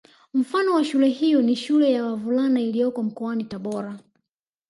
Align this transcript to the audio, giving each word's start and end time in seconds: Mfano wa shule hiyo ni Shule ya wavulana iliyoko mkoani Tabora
Mfano 0.33 0.73
wa 0.73 0.83
shule 0.83 1.09
hiyo 1.09 1.41
ni 1.41 1.55
Shule 1.55 1.91
ya 1.91 2.05
wavulana 2.05 2.61
iliyoko 2.61 3.03
mkoani 3.03 3.43
Tabora 3.43 3.99